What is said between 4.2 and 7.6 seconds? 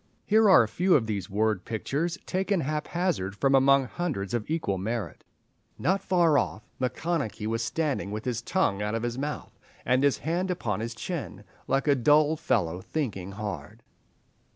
of equal merit— "Not far off Macconochie